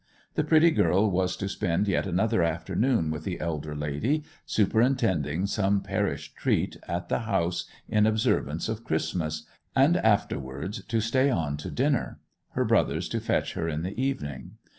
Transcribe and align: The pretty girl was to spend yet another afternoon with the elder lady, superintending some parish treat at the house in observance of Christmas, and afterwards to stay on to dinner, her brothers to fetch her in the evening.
The 0.33 0.43
pretty 0.43 0.71
girl 0.71 1.11
was 1.11 1.37
to 1.37 1.47
spend 1.47 1.87
yet 1.87 2.07
another 2.07 2.41
afternoon 2.41 3.11
with 3.11 3.23
the 3.23 3.39
elder 3.39 3.75
lady, 3.75 4.23
superintending 4.47 5.45
some 5.45 5.79
parish 5.83 6.33
treat 6.33 6.75
at 6.87 7.07
the 7.07 7.19
house 7.29 7.65
in 7.87 8.07
observance 8.07 8.67
of 8.67 8.83
Christmas, 8.83 9.45
and 9.75 9.97
afterwards 9.97 10.83
to 10.85 11.01
stay 11.01 11.29
on 11.29 11.55
to 11.57 11.69
dinner, 11.69 12.19
her 12.53 12.65
brothers 12.65 13.07
to 13.09 13.19
fetch 13.19 13.53
her 13.53 13.69
in 13.69 13.83
the 13.83 13.93
evening. 14.01 14.53